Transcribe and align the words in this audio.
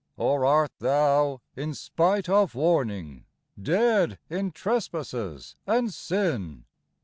Or 0.17 0.43
art 0.47 0.71
thou, 0.79 1.41
in 1.55 1.75
spite 1.75 2.27
of 2.27 2.55
warning, 2.55 3.25
Dead 3.61 4.17
in 4.31 4.49
trespasses 4.51 5.55
and 5.67 5.93
sin 5.93 6.65